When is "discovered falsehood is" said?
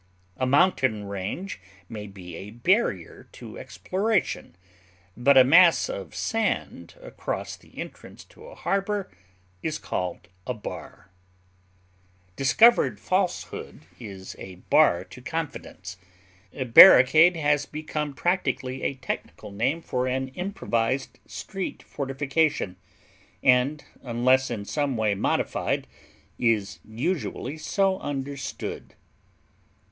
12.35-14.35